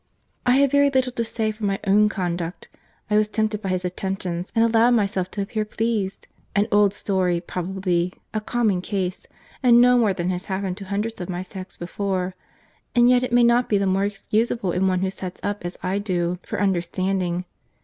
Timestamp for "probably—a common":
7.39-8.81